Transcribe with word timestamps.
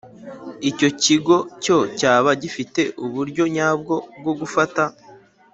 Icyo 0.69 0.89
kigo 1.03 1.35
cyo 1.63 1.77
cyaba 1.99 2.29
gifite 2.41 2.81
uburyo 3.05 3.43
nyabwo 3.55 3.95
bwo 4.19 4.33
gufata 4.39 4.83